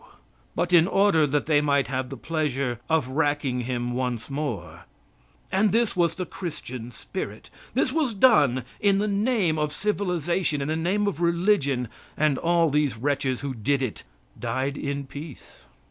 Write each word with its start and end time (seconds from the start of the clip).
But 0.55 0.73
in 0.73 0.87
order 0.87 1.27
that 1.27 1.45
they 1.45 1.61
might 1.61 1.85
have 1.87 2.09
the 2.09 2.17
pleasure 2.17 2.79
of 2.89 3.07
racking 3.09 3.61
him 3.61 3.93
once 3.93 4.31
more. 4.31 4.85
And 5.51 5.71
this 5.71 5.95
was 5.95 6.15
the 6.15 6.25
Christian 6.25 6.89
spirit. 6.89 7.51
This 7.75 7.93
was 7.93 8.15
done 8.15 8.63
in 8.79 8.97
the 8.97 9.07
name 9.07 9.59
of 9.59 9.71
civilization, 9.71 10.59
in 10.59 10.69
the 10.69 10.75
name 10.75 11.05
of 11.05 11.21
religion, 11.21 11.87
and 12.17 12.39
all 12.39 12.71
these 12.71 12.97
wretches 12.97 13.41
who 13.41 13.53
did 13.53 13.83
it 13.83 14.01
died 14.39 14.75
in 14.75 15.05
peace. 15.05 15.65